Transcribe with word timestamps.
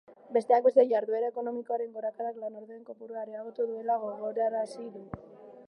Besteak 0.35 0.63
beste, 0.67 0.85
jarduera 0.93 1.27
ekonomikoaren 1.33 1.91
gorakadak 1.97 2.39
lanorduen 2.45 2.81
kopurua 2.89 3.21
areagotu 3.25 3.69
duela 3.73 3.99
gogorarazi 4.07 4.91
du. 4.97 5.07